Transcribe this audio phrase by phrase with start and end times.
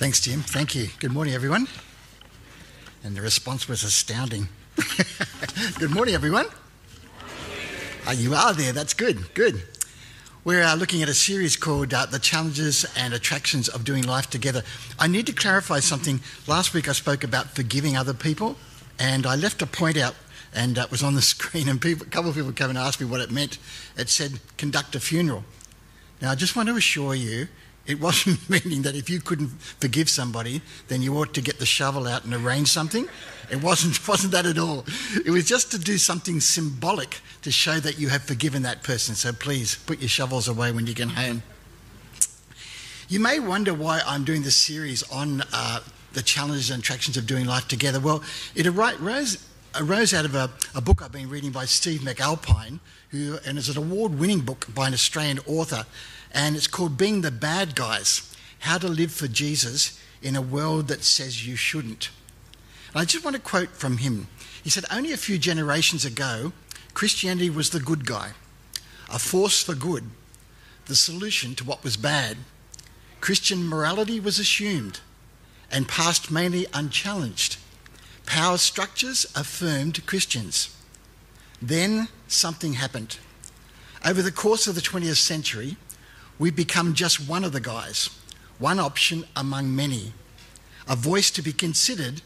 [0.00, 0.40] Thanks, Jim.
[0.40, 0.88] Thank you.
[0.98, 1.68] Good morning, everyone.
[3.04, 4.48] And the response was astounding.
[5.78, 6.46] good morning, everyone.
[8.08, 8.72] Uh, you are there.
[8.72, 9.34] That's good.
[9.34, 9.62] Good.
[10.42, 14.30] We're uh, looking at a series called uh, The Challenges and Attractions of Doing Life
[14.30, 14.62] Together.
[14.98, 16.20] I need to clarify something.
[16.46, 18.56] Last week I spoke about forgiving other people,
[18.98, 20.14] and I left a point out,
[20.54, 22.78] and uh, it was on the screen, and people, a couple of people came and
[22.78, 23.58] asked me what it meant.
[23.98, 25.44] It said, conduct a funeral.
[26.22, 27.48] Now, I just want to assure you
[27.86, 29.48] it wasn't meaning that if you couldn't
[29.80, 33.08] forgive somebody, then you ought to get the shovel out and arrange something.
[33.50, 34.84] It wasn't, wasn't that at all.
[35.24, 39.14] It was just to do something symbolic to show that you have forgiven that person.
[39.14, 41.42] So please put your shovels away when you get home.
[43.08, 45.80] You may wonder why I'm doing this series on uh,
[46.12, 47.98] the challenges and attractions of doing life together.
[47.98, 48.22] Well,
[48.54, 49.44] it arose,
[49.78, 53.68] arose out of a, a book I've been reading by Steve McAlpine, who, and it's
[53.68, 55.84] an award winning book by an Australian author
[56.32, 60.88] and it's called Being the Bad Guys How to Live for Jesus in a World
[60.88, 62.10] That Says You Shouldn't.
[62.92, 64.28] And I just want to quote from him.
[64.62, 66.52] He said, Only a few generations ago,
[66.94, 68.32] Christianity was the good guy,
[69.12, 70.04] a force for good,
[70.86, 72.36] the solution to what was bad.
[73.20, 75.00] Christian morality was assumed
[75.70, 77.56] and passed mainly unchallenged.
[78.30, 80.72] Power structures affirmed Christians.
[81.60, 83.18] Then something happened.
[84.06, 85.76] Over the course of the 20th century,
[86.38, 88.08] we've become just one of the guys,
[88.60, 90.12] one option among many,
[90.88, 92.22] a voice to be considered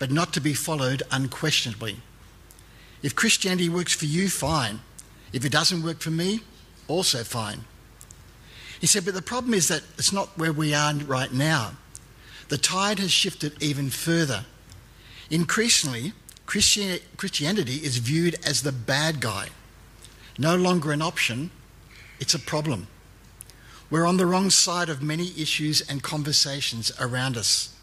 [0.00, 1.98] but not to be followed unquestionably.
[3.04, 4.80] If Christianity works for you, fine.
[5.32, 6.40] If it doesn't work for me,
[6.88, 7.60] also fine.
[8.80, 11.74] He said, but the problem is that it's not where we are right now.
[12.48, 14.46] The tide has shifted even further.
[15.30, 16.12] Increasingly,
[16.46, 19.48] Christianity is viewed as the bad guy,
[20.38, 21.50] no longer an option,
[22.20, 22.86] it's a problem.
[23.90, 27.74] We're on the wrong side of many issues and conversations around us.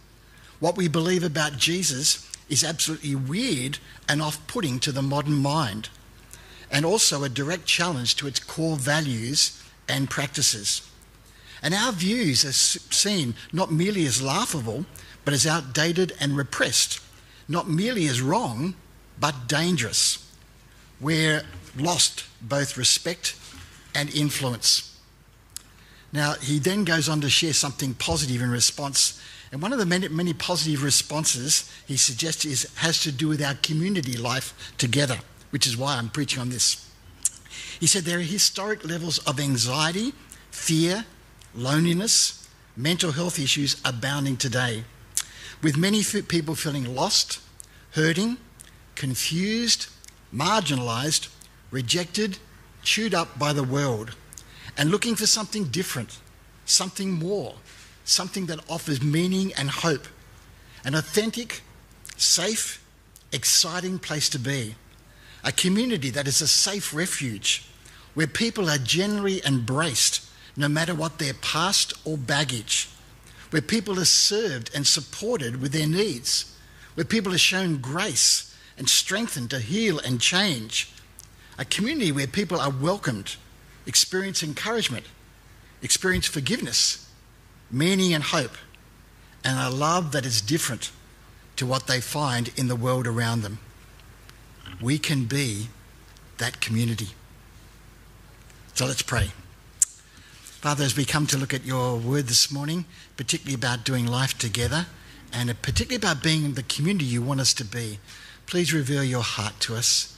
[0.59, 5.89] What we believe about Jesus is absolutely weird and off putting to the modern mind,
[6.69, 10.87] and also a direct challenge to its core values and practices.
[11.63, 14.85] And our views are seen not merely as laughable,
[15.23, 16.99] but as outdated and repressed,
[17.47, 18.75] not merely as wrong,
[19.19, 20.27] but dangerous.
[20.99, 21.43] We're
[21.77, 23.35] lost both respect
[23.95, 24.99] and influence.
[26.13, 29.21] Now, he then goes on to share something positive in response.
[29.51, 33.41] And one of the many, many positive responses he suggests is, has to do with
[33.41, 35.17] our community life together,
[35.51, 36.89] which is why I'm preaching on this.
[37.79, 40.13] He said there are historic levels of anxiety,
[40.51, 41.05] fear,
[41.55, 44.83] loneliness, mental health issues abounding today,
[45.61, 47.39] with many people feeling lost,
[47.91, 48.37] hurting,
[48.95, 49.87] confused,
[50.33, 51.27] marginalised,
[51.69, 52.37] rejected,
[52.83, 54.15] chewed up by the world
[54.77, 56.19] and looking for something different,
[56.65, 57.55] something more,
[58.03, 60.07] something that offers meaning and hope.
[60.83, 61.61] An authentic,
[62.17, 62.83] safe,
[63.31, 64.75] exciting place to be.
[65.43, 67.65] A community that is a safe refuge
[68.13, 70.27] where people are generally embraced
[70.57, 72.89] no matter what their past or baggage,
[73.51, 76.55] where people are served and supported with their needs,
[76.95, 80.91] where people are shown grace and strengthened to heal and change.
[81.59, 83.35] A community where people are welcomed
[83.85, 85.05] experience encouragement,
[85.81, 87.07] experience forgiveness,
[87.69, 88.55] meaning and hope,
[89.43, 90.91] and a love that is different
[91.55, 93.59] to what they find in the world around them.
[94.79, 95.67] We can be
[96.37, 97.09] that community.
[98.73, 99.31] So let's pray.
[100.61, 102.85] Father, as we come to look at your word this morning,
[103.17, 104.85] particularly about doing life together
[105.33, 107.97] and particularly about being the community you want us to be,
[108.45, 110.15] please reveal your heart to us.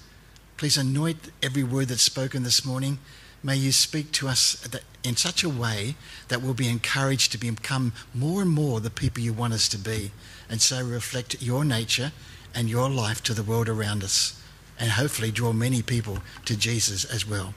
[0.57, 2.99] Please anoint every word that's spoken this morning
[3.41, 4.67] may you speak to us
[5.03, 5.95] in such a way
[6.27, 9.77] that we'll be encouraged to become more and more the people you want us to
[9.77, 10.11] be,
[10.49, 12.11] and so reflect your nature
[12.53, 14.41] and your life to the world around us,
[14.79, 17.53] and hopefully draw many people to Jesus as well.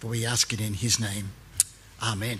[0.00, 1.30] For we ask it in his name.
[2.02, 2.38] Amen.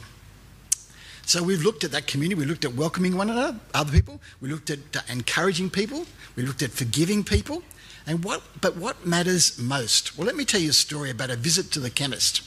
[1.24, 2.40] So we've looked at that community.
[2.40, 4.20] We looked at welcoming one another, other people.
[4.40, 6.04] We looked at uh, encouraging people.
[6.34, 7.62] We looked at forgiving people.
[8.06, 10.18] And what, but what matters most?
[10.18, 12.42] Well, let me tell you a story about a visit to the chemist.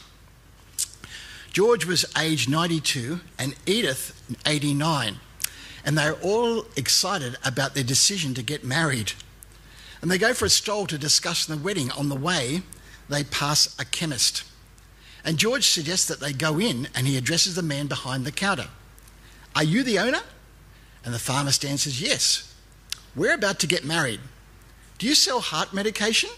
[1.54, 5.16] George was aged 92 and Edith 89,
[5.86, 9.14] and they're all excited about their decision to get married.
[10.02, 11.92] And they go for a stroll to discuss the wedding.
[11.92, 12.62] On the way,
[13.08, 14.44] they pass a chemist.
[15.26, 18.68] And George suggests that they go in and he addresses the man behind the counter.
[19.56, 20.22] Are you the owner?
[21.04, 22.54] And the pharmacist answers, Yes.
[23.16, 24.20] We're about to get married.
[24.98, 26.30] Do you sell heart medication?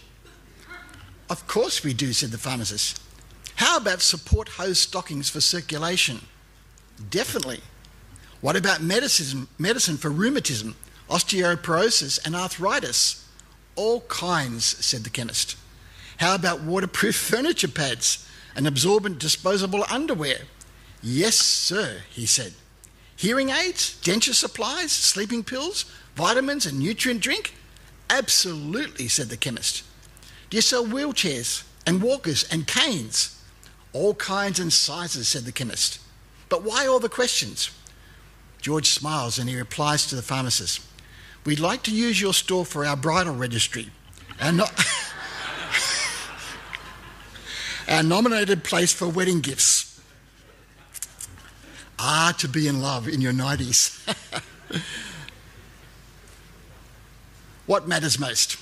[1.29, 3.01] Of course we do, said the pharmacist.
[3.55, 6.21] How about support hose stockings for circulation?
[7.09, 7.61] Definitely.
[8.41, 10.75] What about medicine, medicine for rheumatism,
[11.09, 13.27] osteoporosis, and arthritis?
[13.75, 15.57] All kinds, said the chemist.
[16.17, 18.26] How about waterproof furniture pads
[18.57, 20.39] and absorbent disposable underwear?
[21.01, 22.53] Yes, sir, he said.
[23.15, 27.53] Hearing aids, denture supplies, sleeping pills, vitamins, and nutrient drink?
[28.09, 29.83] Absolutely, said the chemist.
[30.49, 33.41] Do you sell wheelchairs and walkers and canes?
[33.93, 35.99] All kinds and sizes, said the chemist.
[36.49, 37.71] But why all the questions?
[38.61, 40.81] George smiles and he replies to the pharmacist
[41.45, 43.89] We'd like to use your store for our bridal registry.
[44.39, 44.73] And not.
[47.87, 50.01] Our nominated place for wedding gifts.
[51.99, 53.97] Ah, to be in love in your 90s.
[57.65, 58.57] what matters most?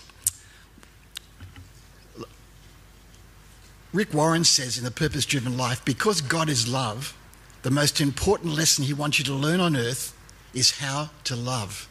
[3.93, 7.15] Rick Warren says in The Purpose Driven Life because God is love,
[7.63, 10.13] the most important lesson he wants you to learn on earth
[10.53, 11.87] is how to love.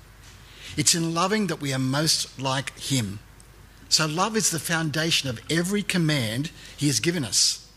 [0.76, 3.20] It's in loving that we are most like him.
[3.88, 7.68] So, love is the foundation of every command he has given us.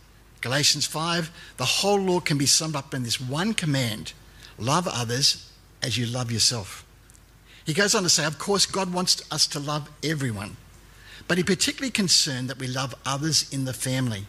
[0.41, 4.13] Galatians 5, the whole law can be summed up in this one command
[4.59, 5.51] love others
[5.83, 6.83] as you love yourself.
[7.65, 10.57] He goes on to say, of course, God wants us to love everyone,
[11.27, 14.25] but he's particularly concerned that we love others in the family.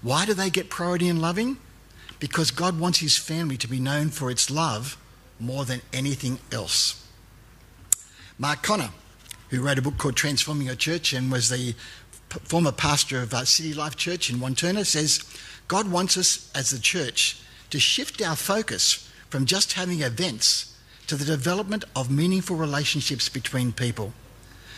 [0.00, 1.58] Why do they get priority in loving?
[2.24, 4.96] because God wants his family to be known for its love
[5.38, 7.06] more than anything else.
[8.38, 8.88] Mark Conner,
[9.54, 11.74] who wrote a book called Transforming Your Church and was the
[12.42, 15.24] former pastor of uh, City Life Church in Wantirna, says
[15.68, 17.40] God wants us as the church
[17.70, 23.72] to shift our focus from just having events to the development of meaningful relationships between
[23.72, 24.12] people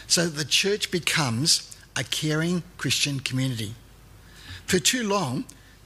[0.07, 3.75] so that the church becomes a caring Christian community.
[4.67, 5.45] For too long,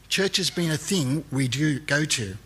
[0.09, 2.37] Church has been a thing we do go to,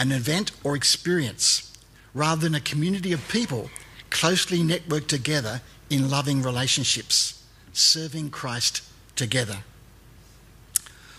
[0.00, 1.72] an event or experience,
[2.12, 3.70] rather than a community of people
[4.10, 7.42] closely networked together in loving relationships,
[7.72, 8.82] serving Christ
[9.16, 9.58] together.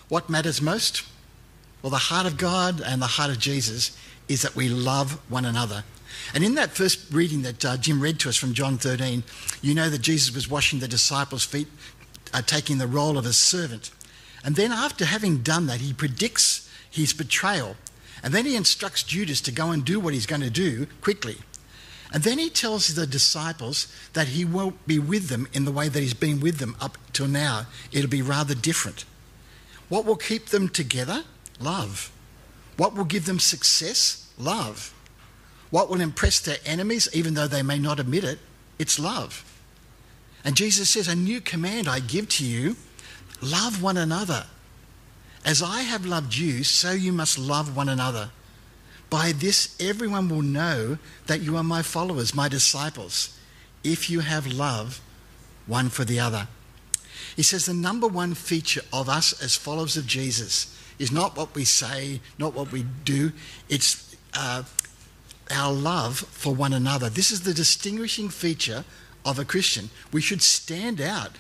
[0.10, 1.04] What matters most?
[1.82, 3.98] Well, the heart of God and the heart of Jesus
[4.28, 5.84] is that we love one another.
[6.34, 9.24] And in that first reading that uh, Jim read to us from John 13,
[9.62, 11.68] you know that Jesus was washing the disciples' feet,
[12.34, 13.92] uh, taking the role of a servant.
[14.44, 17.76] And then, after having done that, he predicts his betrayal.
[18.24, 21.38] And then he instructs Judas to go and do what he's going to do quickly.
[22.16, 25.90] And then he tells the disciples that he won't be with them in the way
[25.90, 27.68] that he's been with them up till now.
[27.92, 29.06] It'll be rather different.
[29.90, 31.26] What will keep them together?
[31.60, 32.12] Love.
[32.78, 34.32] What will give them success?
[34.40, 34.94] Love.
[35.70, 38.40] What will impress their enemies, even though they may not admit it?
[38.80, 39.44] It's love.
[40.44, 42.78] And Jesus says, A new command I give to you
[43.42, 44.46] Love one another.
[45.44, 48.32] As I have loved you, so you must love one another.
[49.10, 50.98] By this, everyone will know
[51.28, 53.38] that you are my followers, my disciples,
[53.84, 55.02] if you have love
[55.68, 56.48] one for the other.
[57.36, 61.54] He says the number one feature of us as followers of Jesus is not what
[61.56, 63.32] we say, not what we do,
[63.70, 64.64] it's uh,
[65.52, 67.10] our love for one another.
[67.10, 68.84] This is the distinguishing feature
[69.26, 69.90] of a Christian.
[70.12, 71.32] We should stand out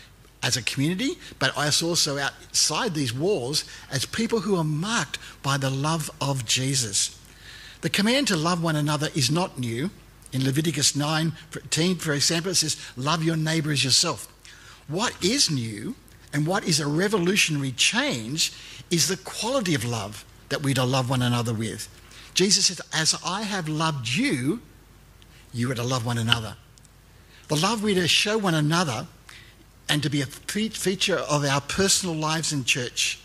[0.43, 5.69] as a community, but also outside these walls as people who are marked by the
[5.69, 7.19] love of Jesus.
[7.85, 9.91] The command to love one another is not new.
[10.33, 14.27] In Leviticus 9 13, for example, it says, Love your neighbour as yourself.
[14.87, 15.93] What is new
[16.33, 18.53] and what is a revolutionary change
[18.89, 21.87] is the quality of love that we're to love one another with.
[22.33, 24.61] Jesus said, As I have loved you,
[25.53, 26.55] you are to love one another.
[27.49, 29.05] The love we're to show one another
[29.87, 33.19] and to be a feature of our personal lives in church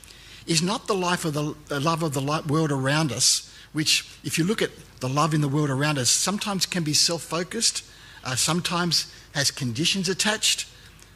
[0.47, 4.45] is not the life of the love of the world around us, which, if you
[4.45, 7.85] look at the love in the world around us, sometimes can be self focused,
[8.25, 10.67] uh, sometimes has conditions attached,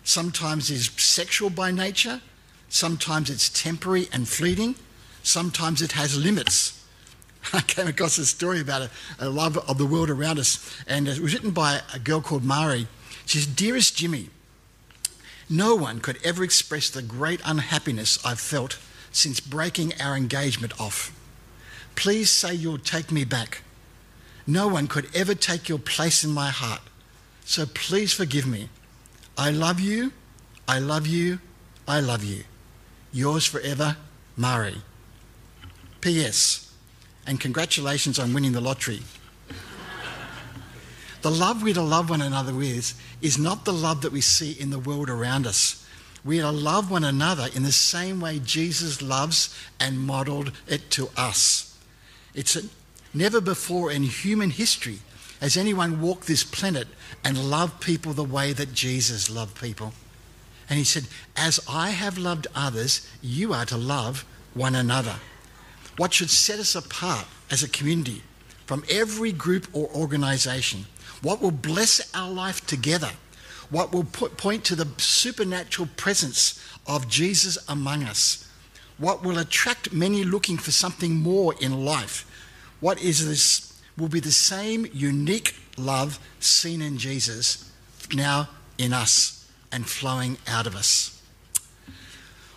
[0.05, 2.21] sometimes is sexual by nature,
[2.69, 4.75] sometimes it's temporary and fleeting,
[5.23, 6.85] sometimes it has limits.
[7.53, 11.09] I came across a story about a, a love of the world around us, and
[11.09, 12.87] it was written by a girl called Mari.
[13.27, 14.31] She says, Dearest Jimmy,
[15.49, 18.79] no one could ever express the great unhappiness I've felt
[19.13, 21.13] since breaking our engagement off.
[21.97, 23.63] Please say you'll take me back.
[24.47, 26.83] No one could ever take your place in my heart.
[27.45, 28.69] So please forgive me.
[29.37, 30.13] I love you.
[30.67, 31.41] I love you.
[31.87, 32.45] I love you.
[33.13, 33.97] Yours forever,
[34.37, 34.77] Mari.
[36.01, 36.73] P.S.
[37.27, 39.01] And congratulations on winning the lottery.
[41.23, 44.53] The love we're to love one another with is not the love that we see
[44.53, 45.87] in the world around us.
[46.23, 50.91] We are to love one another in the same way Jesus loves and modeled it
[50.93, 51.74] to us.
[52.35, 52.57] It's
[53.17, 54.99] Never before in human history
[55.41, 56.89] has anyone walked this planet
[57.23, 59.93] and loved people the way that Jesus loved people.
[60.69, 65.15] And he said, As I have loved others, you are to love one another.
[65.97, 68.23] What should set us apart as a community
[68.67, 70.87] from every group or organization?
[71.23, 73.11] What will bless our life together?
[73.71, 78.51] What will put, point to the supernatural presence of Jesus among us?
[78.99, 82.31] What will attract many looking for something more in life?
[82.81, 83.73] What is this?
[83.97, 87.71] Will be the same unique love seen in Jesus
[88.13, 91.21] now in us and flowing out of us.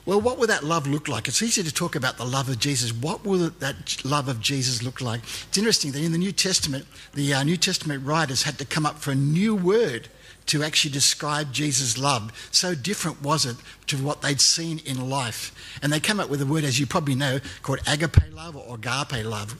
[0.06, 1.28] Well, what will that love look like?
[1.28, 2.94] It's easy to talk about the love of Jesus.
[2.94, 5.22] What will that love of Jesus look like?
[5.50, 8.86] It's interesting that in the New Testament, the uh, New Testament writers had to come
[8.86, 10.08] up for a new word
[10.48, 12.32] to actually describe Jesus' love.
[12.52, 15.54] So different was it to what they'd seen in life.
[15.82, 18.76] And they come up with a word, as you probably know, called agape love or
[18.76, 19.56] agape love.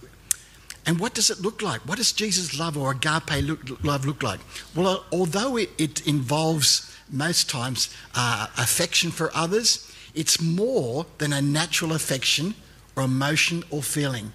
[0.86, 1.82] And what does it look like?
[1.82, 4.40] What does Jesus' love or agape look, love look like?
[4.74, 11.42] Well, although it, it involves most times uh, affection for others, it's more than a
[11.42, 12.56] natural affection
[12.96, 14.32] or emotion or feeling.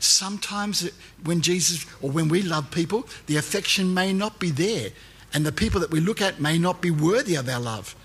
[0.00, 0.90] Sometimes
[1.24, 4.90] when Jesus or when we love people, the affection may not be there,
[5.34, 7.96] and the people that we look at may not be worthy of our love,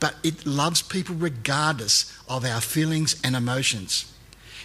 [0.00, 4.12] but it loves people regardless of our feelings and emotions.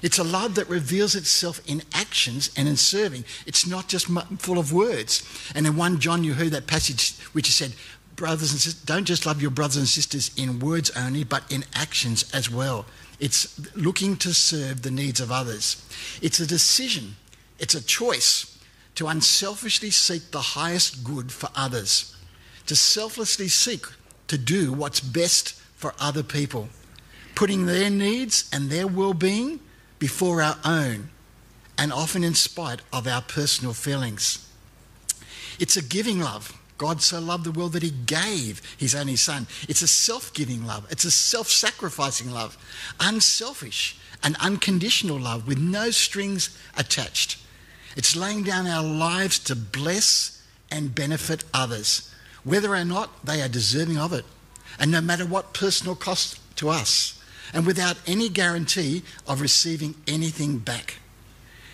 [0.02, 3.24] It's a love that reveals itself in actions and in serving.
[3.46, 4.08] It's not just
[4.40, 5.24] full of words.
[5.56, 7.74] And in 1 John, you heard that passage which said,
[8.16, 11.64] brothers and sisters, don't just love your brothers and sisters in words only, but in
[11.74, 12.86] actions as well.
[13.20, 15.82] It's looking to serve the needs of others.
[16.22, 17.16] It's a decision,
[17.60, 18.53] it's a choice
[18.96, 22.16] to unselfishly seek the highest good for others,
[22.68, 23.86] to selflessly seek
[24.28, 26.70] to do what's best for other people,
[27.36, 29.60] putting their needs and their well being
[30.00, 31.10] before our own,
[31.78, 34.48] and often in spite of our personal feelings.
[35.60, 39.48] It's a giving love God so loved the world that he gave his only son.
[39.70, 42.58] It's a self giving love, it's a self sacrificing love,
[43.00, 47.38] unselfish and unconditional love with no strings attached.
[47.96, 53.48] It's laying down our lives to bless and benefit others, whether or not they are
[53.48, 54.26] deserving of it,
[54.80, 57.22] and no matter what personal cost to us,
[57.54, 60.96] and without any guarantee of receiving anything back.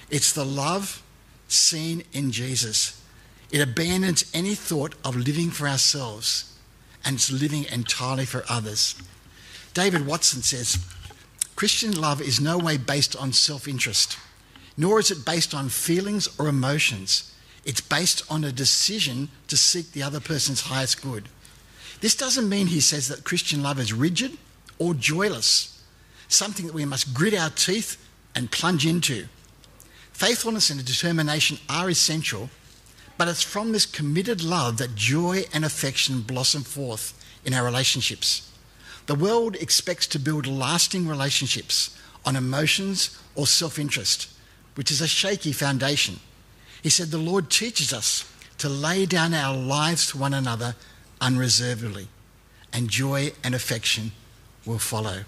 [0.10, 1.02] It's the love
[1.48, 3.02] seen in Jesus.
[3.52, 6.54] It abandons any thought of living for ourselves.
[7.06, 8.96] And it's living entirely for others.
[9.74, 10.78] David Watson says
[11.56, 14.18] Christian love is no way based on self interest,
[14.80, 17.36] nor is it based on feelings or emotions.
[17.66, 21.28] It's based on a decision to seek the other person's highest good.
[22.00, 24.38] This doesn't mean, he says, that Christian love is rigid
[24.78, 25.84] or joyless,
[26.30, 27.98] something that we must grit our teeth
[28.34, 29.28] and plunge into.
[30.14, 32.50] Faithfulness and determination are essential,
[33.18, 38.50] but it's from this committed love that joy and affection blossom forth in our relationships.
[39.08, 44.30] The world expects to build lasting relationships on emotions or self interest,
[44.76, 46.20] which is a shaky foundation.
[46.82, 50.76] He said, The Lord teaches us to lay down our lives to one another
[51.22, 52.08] unreservedly,
[52.72, 54.12] and joy and affection
[54.66, 55.24] will follow.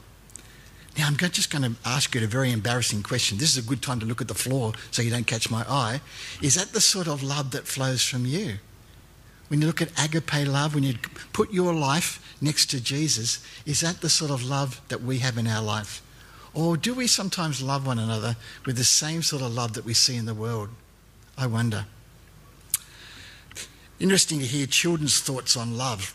[0.98, 3.38] Now, I'm just going to ask you a very embarrassing question.
[3.38, 5.64] This is a good time to look at the floor so you don't catch my
[5.68, 6.02] eye.
[6.42, 8.58] Is that the sort of love that flows from you?
[9.48, 10.96] When you look at agape love, when you
[11.34, 15.38] put your life next to Jesus, is that the sort of love that we have
[15.38, 16.02] in our life?
[16.54, 19.94] Or do we sometimes love one another with the same sort of love that we
[19.94, 20.70] see in the world?
[21.38, 21.86] I wonder.
[24.00, 26.14] Interesting to hear children's thoughts on love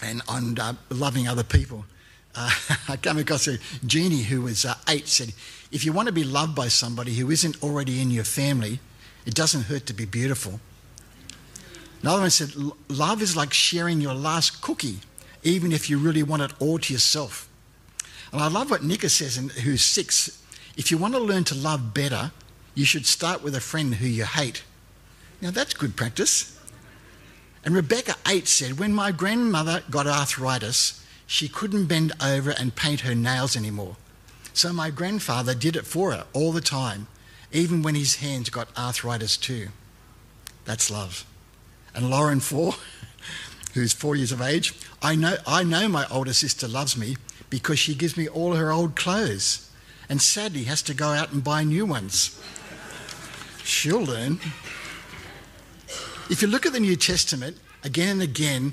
[0.00, 1.84] and on uh, loving other people
[2.34, 2.50] uh,
[2.88, 5.32] I came across a genie who was uh, eight said,
[5.70, 8.80] if you want to be loved by somebody who isn't already in your family,
[9.26, 10.60] it doesn't hurt to be beautiful.
[12.02, 12.50] Another one said,
[12.88, 14.98] love is like sharing your last cookie,
[15.42, 17.48] even if you really want it all to yourself.
[18.32, 20.42] And I love what Nika says, who's six.
[20.76, 22.32] If you want to learn to love better,
[22.74, 24.64] you should start with a friend who you hate.
[25.42, 26.58] Now that's good practice.
[27.64, 33.00] And Rebecca, eight, said, when my grandmother got arthritis, she couldn't bend over and paint
[33.00, 33.96] her nails anymore.
[34.54, 37.06] So my grandfather did it for her all the time,
[37.52, 39.68] even when his hands got arthritis too.
[40.64, 41.24] That's love.
[41.94, 42.74] And Lauren, four,
[43.74, 47.16] who's four years of age, I know, I know my older sister loves me
[47.52, 49.68] because she gives me all her old clothes
[50.08, 52.40] and sadly has to go out and buy new ones.
[53.62, 54.40] She'll learn.
[56.30, 58.72] If you look at the New Testament, again and again,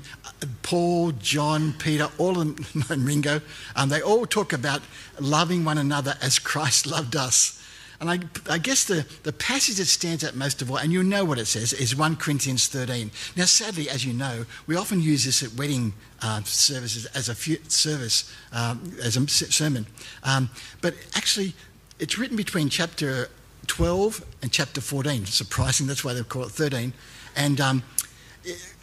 [0.62, 3.42] Paul, John, Peter, all of them, and Ringo,
[3.76, 4.80] um, they all talk about
[5.20, 7.59] loving one another as Christ loved us.
[8.00, 11.02] And I, I, guess the, the passage that stands out most of all, and you
[11.02, 13.10] know what it says, is 1 Corinthians 13.
[13.36, 15.92] Now, sadly, as you know, we often use this at wedding
[16.22, 19.86] uh, services as a service, um, as a sermon.
[20.24, 20.48] Um,
[20.80, 21.52] but actually,
[21.98, 23.28] it's written between chapter
[23.66, 25.26] 12 and chapter 14.
[25.26, 26.94] Surprising, that's why they call it 13.
[27.36, 27.82] And um,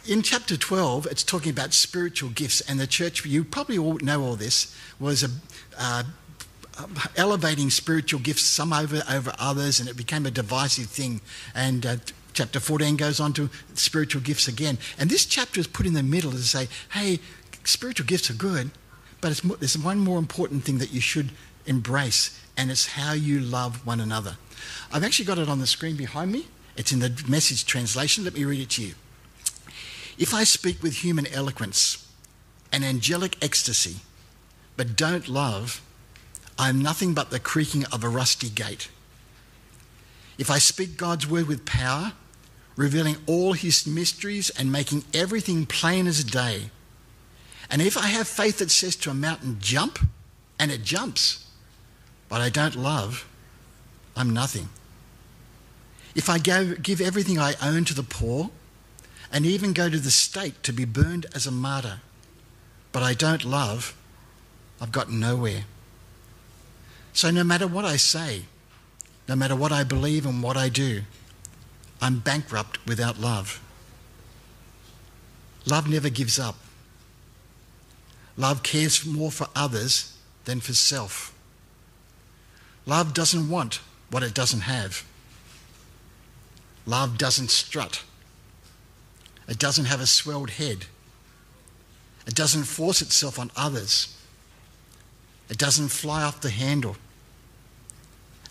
[0.06, 4.22] in chapter 12, it's talking about spiritual gifts, and the church, you probably all know
[4.22, 5.28] all this, was a,
[5.76, 6.04] uh,
[7.16, 11.20] elevating spiritual gifts, some over, over others, and it became a divisive thing.
[11.54, 11.96] And uh,
[12.32, 14.78] chapter 14 goes on to spiritual gifts again.
[14.98, 17.20] And this chapter is put in the middle to say, hey,
[17.64, 18.70] spiritual gifts are good,
[19.20, 21.30] but there's one more important thing that you should
[21.66, 24.36] embrace, and it's how you love one another.
[24.92, 26.46] I've actually got it on the screen behind me.
[26.76, 28.24] It's in the message translation.
[28.24, 28.94] Let me read it to you.
[30.16, 32.08] If I speak with human eloquence
[32.72, 33.96] and angelic ecstasy,
[34.76, 35.82] but don't love,
[36.58, 38.88] I am nothing but the creaking of a rusty gate.
[40.38, 42.12] If I speak God's word with power,
[42.76, 46.70] revealing all his mysteries and making everything plain as day,
[47.70, 49.98] and if I have faith that says to a mountain, jump,
[50.58, 51.46] and it jumps,
[52.28, 53.26] but I don't love,
[54.16, 54.68] I'm nothing.
[56.14, 58.50] If I give everything I own to the poor,
[59.30, 62.00] and even go to the stake to be burned as a martyr,
[62.90, 63.94] but I don't love,
[64.80, 65.64] I've got nowhere.
[67.18, 68.44] So no matter what I say,
[69.28, 71.02] no matter what I believe and what I do,
[72.00, 73.60] I'm bankrupt without love.
[75.66, 76.54] Love never gives up.
[78.36, 81.34] Love cares more for others than for self.
[82.86, 83.80] Love doesn't want
[84.12, 85.04] what it doesn't have.
[86.86, 88.04] Love doesn't strut.
[89.48, 90.86] It doesn't have a swelled head.
[92.28, 94.16] It doesn't force itself on others.
[95.50, 96.94] It doesn't fly off the handle.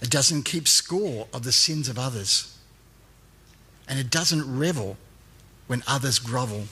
[0.02, 2.58] It doesn't keep score of the sins of others.
[3.88, 4.98] And it doesn't revel
[5.68, 6.66] when others grovel.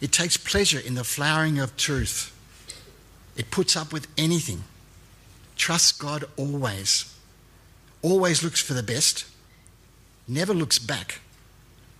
[0.00, 2.36] It takes pleasure in the flowering of truth.
[3.36, 4.64] It puts up with anything.
[5.56, 7.14] Trusts God always.
[8.02, 9.24] Always looks for the best.
[10.28, 11.20] Never looks back,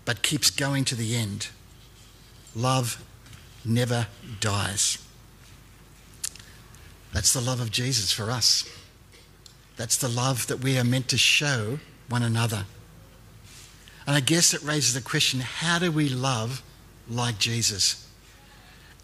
[0.04, 1.48] but keeps going to the end.
[2.54, 3.02] Love
[3.64, 4.06] never
[4.40, 4.98] dies.
[7.12, 8.68] That's the love of Jesus for us.
[9.82, 12.66] That's the love that we are meant to show one another.
[14.06, 16.62] And I guess it raises the question how do we love
[17.10, 18.08] like Jesus?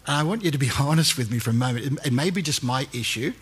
[0.07, 1.99] And I want you to be honest with me for a moment.
[2.05, 3.33] It may be just my issue,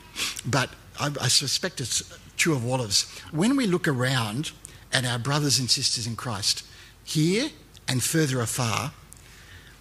[0.47, 2.02] but I, I suspect it's
[2.38, 3.04] true of all of us.
[3.32, 4.50] When we look around
[4.91, 6.65] at our brothers and sisters in Christ,
[7.04, 7.52] here
[7.88, 8.93] and further afar,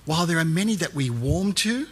[0.05, 1.87] while there are many that we warm to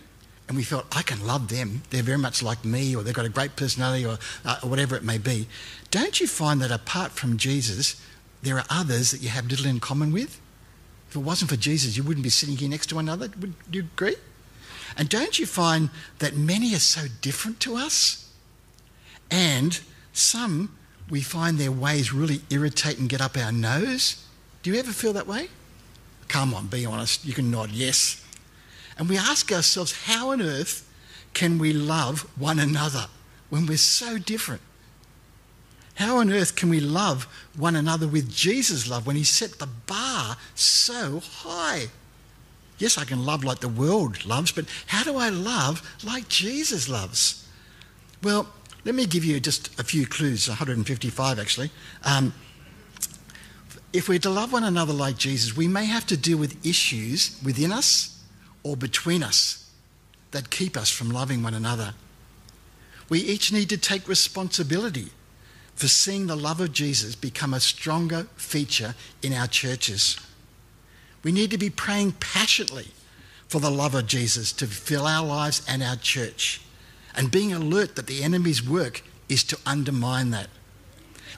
[0.48, 1.82] and we felt, I can love them.
[1.90, 4.94] They're very much like me, or they've got a great personality, or, uh, or whatever
[4.96, 5.48] it may be.
[5.90, 8.00] Don't you find that apart from Jesus,
[8.42, 10.40] there are others that you have little in common with?
[11.08, 13.30] If it wasn't for Jesus, you wouldn't be sitting here next to one another.
[13.40, 14.16] Would you agree?
[14.96, 18.30] And don't you find that many are so different to us?
[19.30, 19.80] And
[20.12, 20.76] some
[21.10, 24.24] we find their ways really irritate and get up our nose.
[24.62, 25.48] Do you ever feel that way?
[26.28, 27.24] Come on, be honest.
[27.24, 28.23] You can nod yes.
[28.98, 30.88] And we ask ourselves, how on earth
[31.32, 33.06] can we love one another
[33.50, 34.62] when we're so different?
[35.96, 39.66] How on earth can we love one another with Jesus' love when He set the
[39.66, 41.86] bar so high?
[42.78, 46.88] Yes, I can love like the world loves, but how do I love like Jesus
[46.88, 47.46] loves?
[48.22, 48.48] Well,
[48.84, 51.70] let me give you just a few clues, 155 actually.
[52.04, 52.34] Um,
[53.92, 57.40] if we're to love one another like Jesus, we may have to deal with issues
[57.44, 58.13] within us
[58.64, 59.70] or between us
[60.32, 61.94] that keep us from loving one another.
[63.08, 65.10] We each need to take responsibility
[65.76, 70.18] for seeing the love of Jesus become a stronger feature in our churches.
[71.22, 72.88] We need to be praying passionately
[73.48, 76.60] for the love of Jesus to fill our lives and our church,
[77.14, 80.48] and being alert that the enemy's work is to undermine that.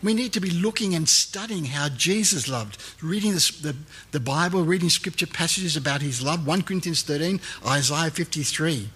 [0.02, 3.76] We need to be looking and studying how Jesus loved, reading the, the,
[4.12, 8.90] the, Bible, reading scripture passages about his love 1 Corinthians 13, Isaiah 53.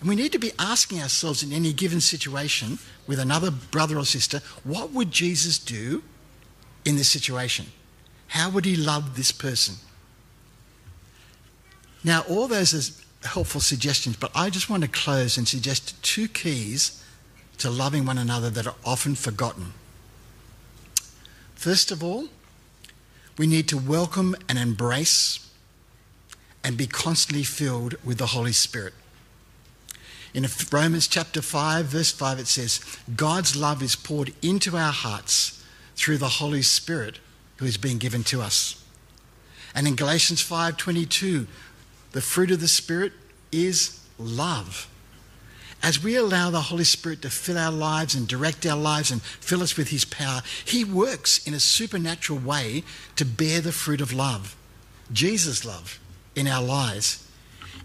[0.00, 4.04] And we need to be asking ourselves in any given situation with another brother or
[4.04, 6.02] sister, what would Jesus do
[6.84, 7.66] in this situation?
[8.28, 9.76] How would he love this person?
[12.04, 16.28] Now, all those are helpful suggestions, but I just want to close and suggest two
[16.28, 17.02] keys
[17.58, 19.72] to loving one another that are often forgotten.
[21.62, 22.26] First of all,
[23.38, 25.48] we need to welcome and embrace
[26.64, 28.94] and be constantly filled with the Holy Spirit.
[30.34, 32.80] In Romans chapter 5, verse 5, it says,
[33.14, 37.20] God's love is poured into our hearts through the Holy Spirit
[37.58, 38.84] who is being given to us.
[39.72, 41.46] And in Galatians 5:22,
[42.10, 43.12] the fruit of the Spirit
[43.52, 44.88] is love.
[45.82, 49.20] As we allow the Holy Spirit to fill our lives and direct our lives and
[49.20, 52.84] fill us with His power, He works in a supernatural way
[53.16, 54.56] to bear the fruit of love,
[55.12, 55.98] Jesus' love,
[56.36, 57.28] in our lives.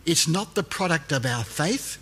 [0.05, 1.97] It's not the product of our faith,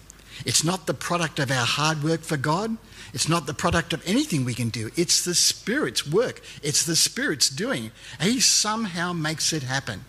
[0.46, 2.78] it's not the product of our hard work for God,
[3.14, 4.92] it's not the product of anything we can do.
[4.98, 7.92] It's the Spirit's work, it's the Spirit's doing.
[8.20, 10.04] He somehow makes it happen.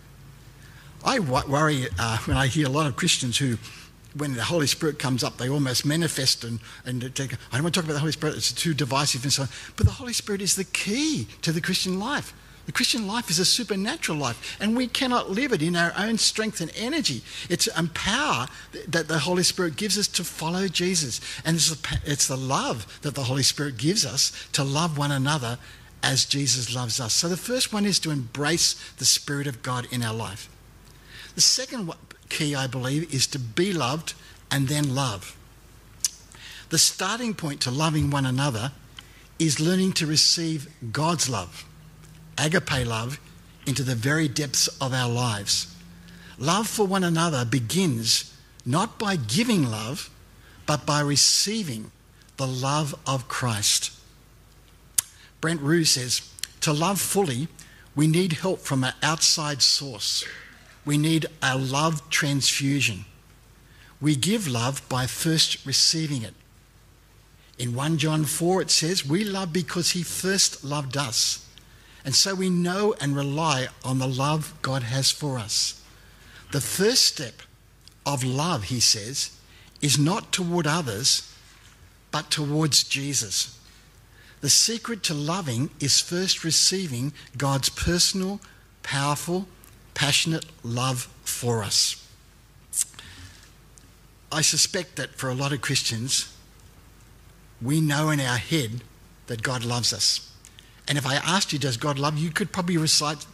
[1.05, 3.57] I worry uh, when I hear a lot of Christians who
[4.17, 7.75] when the Holy Spirit comes up, they almost manifest and, and take, I don't want
[7.75, 9.49] to talk about the Holy Spirit, it's too divisive and so on.
[9.75, 12.33] But the Holy Spirit is the key to the Christian life.
[12.67, 16.17] The Christian life is a supernatural life, and we cannot live it in our own
[16.17, 17.21] strength and energy.
[17.49, 18.47] It's a power
[18.89, 22.99] that the Holy Spirit gives us to follow Jesus, and it's the, it's the love
[23.03, 25.59] that the Holy Spirit gives us to love one another
[26.03, 27.13] as Jesus loves us.
[27.13, 30.49] So the first one is to embrace the Spirit of God in our life.
[31.35, 31.93] The second
[32.29, 34.13] key, I believe, is to be loved
[34.51, 35.35] and then love.
[36.69, 38.71] The starting point to loving one another
[39.39, 41.63] is learning to receive God's love,
[42.37, 43.19] agape love,
[43.65, 45.73] into the very depths of our lives.
[46.37, 48.33] Love for one another begins
[48.65, 50.09] not by giving love,
[50.65, 51.91] but by receiving
[52.37, 53.91] the love of Christ.
[55.39, 56.21] Brent Rue says,
[56.61, 57.47] To love fully,
[57.95, 60.25] we need help from an outside source
[60.87, 63.03] we need a love transfusion.
[63.99, 66.33] We give love by first receiving it.
[67.59, 71.45] In 1 John 4, it says, We love because he first loved us.
[72.05, 75.83] And so we know and rely on the love God has for us.
[76.53, 77.41] The first step
[78.05, 79.37] of love, he says,
[79.81, 81.33] is not toward others,
[82.11, 83.59] but towards Jesus.
[84.39, 88.39] The secret to loving is first receiving God's personal,
[88.83, 89.47] powerful,
[89.97, 92.07] passionate love for us.
[94.31, 96.31] I suspect that for a lot of Christians,
[97.59, 98.83] we know in our head
[99.25, 100.31] that God loves us.
[100.87, 102.25] And if I asked you, does God love you?
[102.25, 103.25] You could probably recite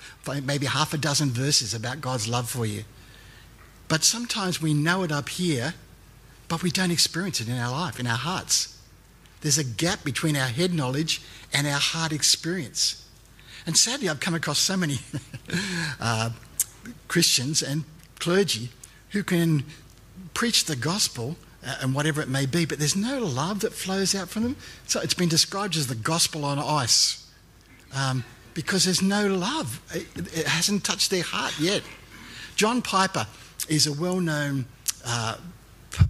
[0.41, 2.85] maybe half a dozen verses about God's love for you.
[3.89, 5.73] But sometimes we know it up here,
[6.47, 8.79] but we don't experience it in our life, in our hearts.
[9.41, 11.21] There's a gap between our head knowledge
[11.51, 13.05] and our heart experience.
[13.65, 14.99] And sadly, I've come across so many
[15.99, 16.29] uh,
[17.07, 17.83] Christians and
[18.19, 18.69] clergy
[19.11, 19.63] who can
[20.33, 24.13] preach the gospel uh, and whatever it may be, but there's no love that flows
[24.15, 24.55] out from them.
[24.87, 27.25] So it's been described as the gospel on ice
[27.95, 29.81] um, because there's no love.
[29.93, 31.83] It, it, hasn't touched their heart yet.
[32.55, 33.27] John Piper
[33.69, 34.65] is a well known
[35.05, 35.37] uh,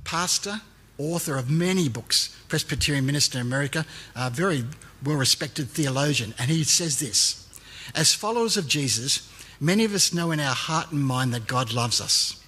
[0.04, 0.62] pastor,
[0.98, 4.64] author of many books, Presbyterian minister in America, a very
[5.04, 7.48] well respected theologian, and he says this
[7.94, 11.74] As followers of Jesus, Many of us know in our heart and mind that God
[11.74, 12.42] loves us.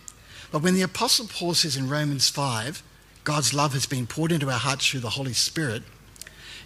[0.52, 2.84] But when the Apostle Paul says in Romans 5,
[3.24, 5.84] God's love has been poured into our hearts through the Holy Spirit,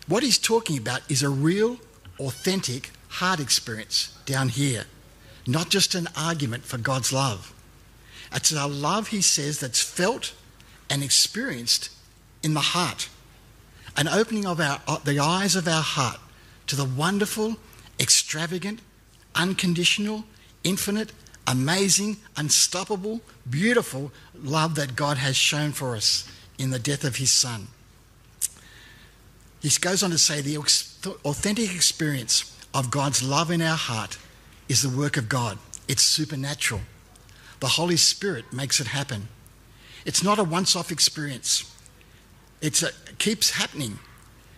[0.08, 1.78] what he's talking about is a real,
[2.20, 4.86] authentic heart experience down here,
[5.48, 7.54] not just an argument for God's love.
[8.34, 10.34] It's a love, he says, that's felt
[10.90, 11.90] and experienced
[12.44, 13.10] in the heart,
[13.96, 16.20] an opening of our, the eyes of our heart
[16.68, 17.58] to the wonderful,
[18.00, 18.82] extravagant,
[19.36, 20.24] unconditional,
[20.64, 21.12] infinite,
[21.48, 27.32] amazing, unstoppable, beautiful love that God has shown for us in the death of his
[27.32, 27.68] Son.
[29.62, 34.18] He goes on to say the authentic experience of God's love in our heart
[34.70, 35.58] is the work of God.
[35.88, 36.82] It's supernatural.
[37.60, 39.28] The Holy Spirit makes it happen.
[40.06, 41.76] It's not a once off experience,
[42.62, 42.84] it
[43.18, 44.00] keeps happening.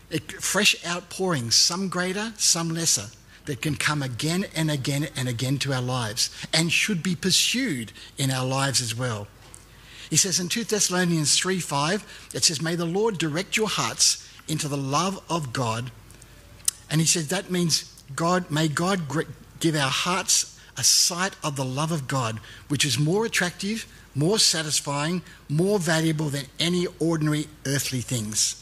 [0.10, 3.08] It, fresh outpourings, some greater, some lesser
[3.46, 7.92] that can come again and again and again to our lives and should be pursued
[8.18, 9.28] in our lives as well.
[10.10, 14.28] He says in 2 Thessalonians 3 5, it says, May the Lord direct your hearts
[14.48, 15.92] into the love of God.
[16.90, 19.04] And he says that means God, may God
[19.60, 24.40] give our hearts a sight of the love of God, which is more attractive, more
[24.40, 28.62] satisfying, more valuable than any ordinary earthly things.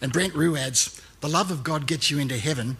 [0.00, 2.76] And Brent Rue adds, the love of God gets you into heaven,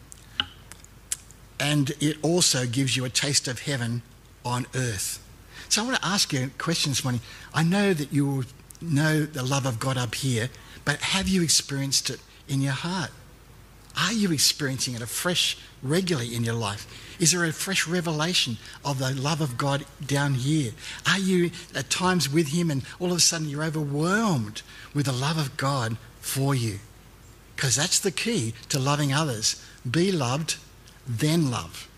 [1.58, 4.02] and it also gives you a taste of heaven
[4.44, 5.22] on earth.
[5.68, 7.20] So I want to ask you a question this morning.
[7.52, 8.44] I know that you
[8.80, 10.50] know the love of God up here,
[10.84, 13.10] but have you experienced it in your heart?
[13.98, 16.86] Are you experiencing it afresh regularly in your life?
[17.18, 20.72] Is there a fresh revelation of the love of God down here?
[21.08, 24.60] Are you at times with Him and all of a sudden you're overwhelmed
[24.94, 26.80] with the love of God for you?
[27.54, 29.64] Because that's the key to loving others.
[29.90, 30.56] Be loved,
[31.06, 31.88] then love.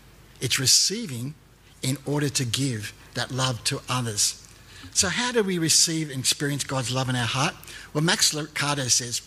[0.41, 1.33] It's receiving
[1.81, 4.45] in order to give that love to others.
[4.93, 7.55] So, how do we receive and experience God's love in our heart?
[7.93, 9.21] Well, Max Lucado says,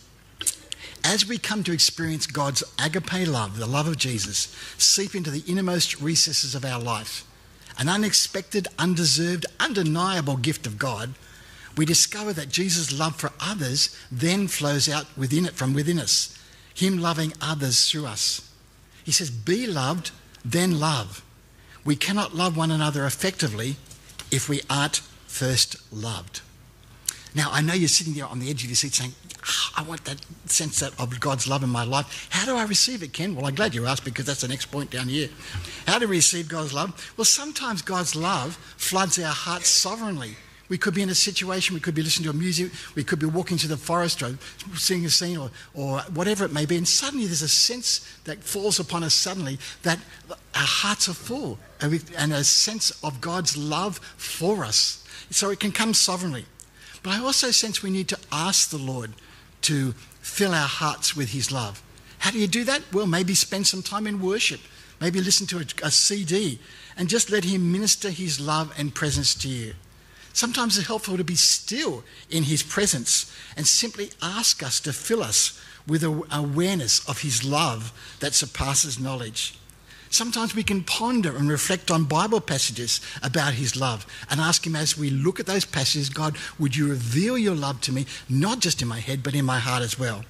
[1.05, 5.42] as we come to experience God's agape love, the love of Jesus, seep into the
[5.49, 7.25] innermost recesses of our life,
[7.79, 11.14] an unexpected, undeserved, undeniable gift of God,
[11.77, 16.38] we discover that Jesus' love for others then flows out within it from within us,
[16.75, 18.52] Him loving others through us.
[19.05, 20.11] He says, Be loved,
[20.45, 21.25] then love.
[21.85, 23.77] We cannot love one another effectively
[24.31, 26.41] if we aren't first loved.
[27.35, 29.12] Now, I know you're sitting there on the edge of your seat saying,
[29.47, 32.29] oh, I want that sense of God's love in my life.
[32.31, 33.35] How do I receive it, Ken?
[33.35, 35.29] Well, I'm glad you asked because that's the next point down here.
[35.87, 37.12] How do we receive God's love?
[37.17, 40.37] Well, sometimes God's love floods our hearts sovereignly.
[40.72, 43.18] We could be in a situation, we could be listening to a music, we could
[43.18, 44.38] be walking through the forest or
[44.74, 48.42] seeing a scene or, or whatever it may be, and suddenly there's a sense that
[48.42, 49.98] falls upon us suddenly that
[50.30, 55.06] our hearts are full and a sense of God's love for us.
[55.28, 56.46] So it can come sovereignly.
[57.02, 59.11] But I also sense we need to ask the Lord
[59.62, 61.82] to fill our hearts with His love.
[62.20, 62.80] How do you do that?
[62.94, 64.62] Well, maybe spend some time in worship,
[65.02, 66.58] maybe listen to a, a CD,
[66.96, 69.74] and just let Him minister His love and presence to you.
[70.33, 75.23] Sometimes it's helpful to be still in His presence and simply ask us to fill
[75.23, 79.59] us with an awareness of His love that surpasses knowledge.
[80.11, 84.77] Sometimes we can ponder and reflect on Bible passages about His love and ask Him
[84.77, 88.61] as we look at those passages, God, would you reveal your love to me, not
[88.61, 90.25] just in my head, but in my heart as well?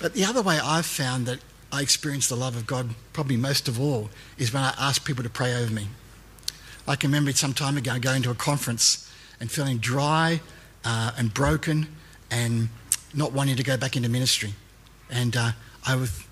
[0.00, 1.40] But the other way I've found that
[1.72, 5.24] I experience the love of God, probably most of all, is when I ask people
[5.24, 5.88] to pray over me.
[6.88, 10.40] I can remember some time ago going to a conference and feeling dry
[10.84, 11.88] uh, and broken
[12.30, 12.68] and
[13.14, 14.54] not wanting to go back into ministry.
[15.10, 15.52] And uh,
[15.86, 16.22] I was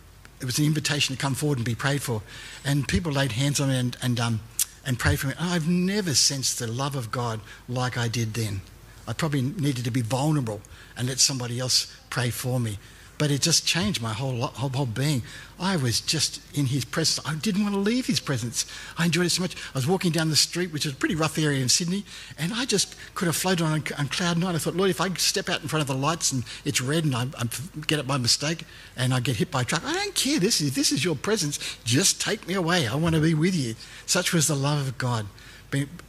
[0.40, 2.20] it was an invitation to come forward and be prayed for.
[2.64, 4.40] And people laid hands on me and, and, um,
[4.84, 5.34] and prayed for me.
[5.38, 8.60] And I've never sensed the love of God like I did then.
[9.08, 10.60] I probably needed to be vulnerable
[10.98, 12.78] and let somebody else pray for me
[13.18, 15.22] but it just changed my whole, whole, whole being.
[15.58, 17.24] I was just in his presence.
[17.26, 18.66] I didn't want to leave his presence.
[18.98, 19.56] I enjoyed it so much.
[19.56, 22.04] I was walking down the street, which is a pretty rough area in Sydney,
[22.38, 24.54] and I just could have floated on, on cloud nine.
[24.54, 27.04] I thought, Lord, if I step out in front of the lights and it's red
[27.04, 27.44] and I, I
[27.86, 28.64] get it by mistake
[28.96, 30.40] and I get hit by a truck, I don't care.
[30.40, 31.78] This is, this is your presence.
[31.84, 32.88] Just take me away.
[32.88, 33.76] I want to be with you.
[34.06, 35.26] Such was the love of God.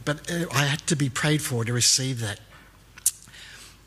[0.04, 2.40] But, uh, I had to be prayed for to receive that.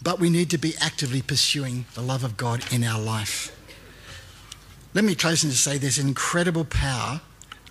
[0.01, 3.55] But we need to be actively pursuing the love of God in our life.
[4.93, 7.21] Let me close and just say there's incredible power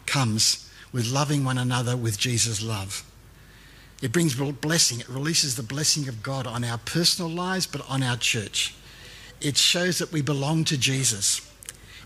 [0.06, 3.04] comes with loving one another with Jesus' love.
[4.00, 5.00] It brings blessing.
[5.00, 8.74] It releases the blessing of God on our personal lives, but on our church.
[9.40, 11.40] It shows that we belong to Jesus.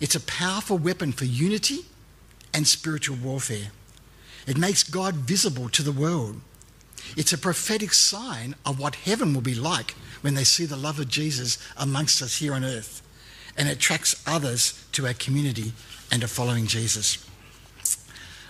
[0.00, 1.80] It's a powerful weapon for unity
[2.54, 3.68] and spiritual warfare.
[4.46, 6.40] It makes God visible to the world.
[7.16, 10.98] It's a prophetic sign of what heaven will be like when they see the love
[10.98, 13.03] of Jesus amongst us here on earth.
[13.57, 15.72] And it attracts others to our community
[16.11, 17.27] and to following Jesus.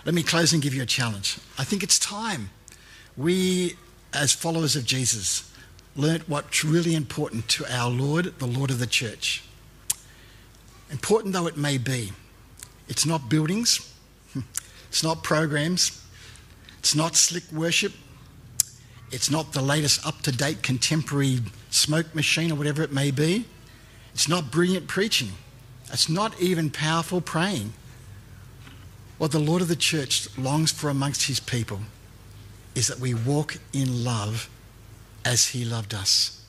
[0.05, 1.39] Let me close and give you a challenge.
[1.57, 2.49] I think it's time
[3.15, 3.75] we,
[4.13, 5.51] as followers of Jesus,
[5.95, 9.43] learnt what's really important to our Lord, the Lord of the church.
[10.89, 12.11] Important though it may be,
[12.87, 13.93] it's not buildings,
[14.89, 16.03] it's not programs,
[16.79, 17.93] it's not slick worship,
[19.13, 23.45] it's not the latest up to date contemporary smoke machine or whatever it may be.
[24.13, 25.29] It's not brilliant preaching.
[25.91, 27.73] It's not even powerful praying.
[29.19, 31.79] What the Lord of the church longs for amongst his people
[32.73, 34.49] is that we walk in love
[35.23, 36.43] as he loved us.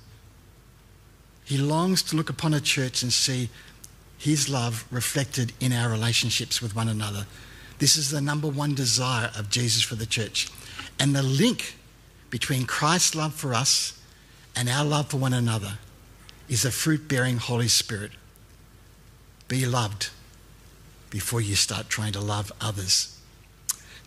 [1.45, 3.51] He longs to look upon a church and see
[4.17, 7.27] his love reflected in our relationships with one another.
[7.79, 10.49] This is the number one desire of Jesus for the church.
[10.99, 11.77] And the link
[12.35, 13.97] between Christ's love for us
[14.57, 15.79] and our love for one another
[16.49, 18.11] is a fruit bearing Holy Spirit.
[19.47, 20.11] Be loved
[21.11, 23.21] before you start trying to love others.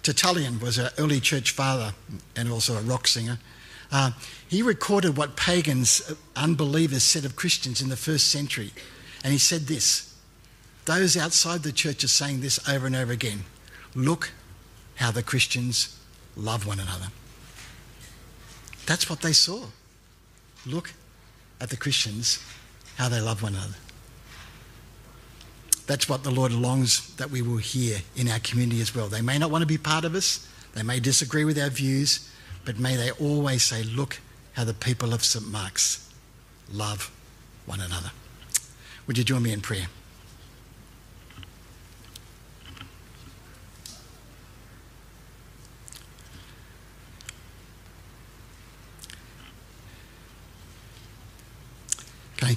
[0.03, 1.93] Tertullian was an early church father
[2.35, 3.39] and also a rock singer.
[3.93, 4.11] Uh,
[4.45, 8.73] he recorded what pagans, uh, unbelievers said of Christians in the first century.
[9.23, 10.13] And he said this
[10.83, 13.45] Those outside the church are saying this over and over again.
[13.95, 14.33] Look
[14.95, 15.97] how the Christians
[16.35, 17.07] love one another.
[18.87, 19.65] That's what they saw.
[20.65, 20.93] Look
[21.61, 22.43] at the Christians,
[22.95, 23.75] how they love one another.
[25.85, 29.07] That's what the Lord longs that we will hear in our community as well.
[29.07, 32.29] They may not want to be part of us, they may disagree with our views,
[32.65, 34.19] but may they always say, Look
[34.53, 35.47] how the people of St.
[35.47, 36.11] Mark's
[36.71, 37.11] love
[37.65, 38.11] one another.
[39.05, 39.87] Would you join me in prayer?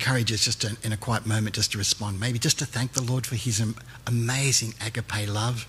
[0.01, 2.19] Encourage us just to, in a quiet moment just to respond?
[2.19, 3.63] Maybe just to thank the Lord for his
[4.07, 5.69] amazing agape love,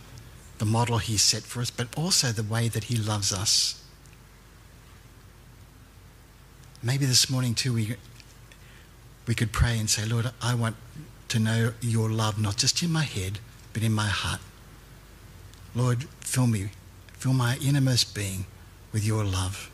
[0.58, 3.84] the model he set for us, but also the way that he loves us.
[6.82, 7.98] Maybe this morning too we,
[9.28, 10.78] we could pray and say, Lord, I want
[11.28, 13.40] to know your love, not just in my head,
[13.74, 14.40] but in my heart.
[15.76, 16.70] Lord, fill me,
[17.14, 18.46] fill my innermost being
[18.94, 19.70] with your love.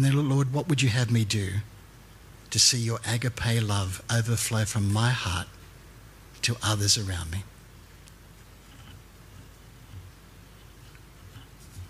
[0.00, 1.56] And then, Lord, what would you have me do
[2.48, 5.46] to see your agape love overflow from my heart
[6.40, 7.44] to others around me?